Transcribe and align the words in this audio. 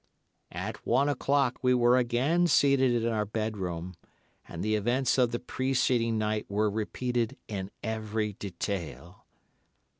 "At 0.55 0.83
one 0.83 1.09
o'clock 1.09 1.59
we 1.61 1.75
were 1.75 1.95
again 1.95 2.47
seated 2.47 3.03
in 3.03 3.07
our 3.07 3.23
bedroom, 3.23 3.93
and 4.47 4.63
the 4.63 4.73
events 4.73 5.19
of 5.19 5.29
the 5.29 5.37
preceding 5.37 6.17
night 6.17 6.49
were 6.49 6.71
repeated 6.71 7.37
in 7.47 7.69
every 7.83 8.33
detail. 8.33 9.27